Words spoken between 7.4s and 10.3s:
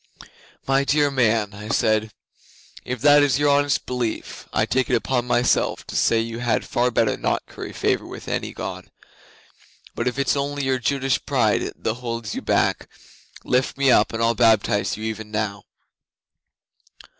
curry favour with any God. But if